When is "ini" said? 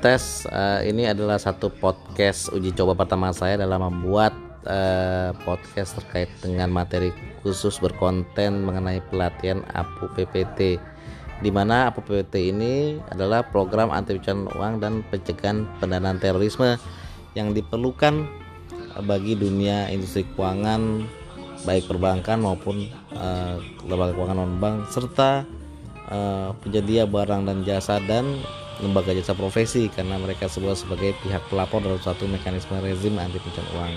0.80-1.04, 12.48-12.96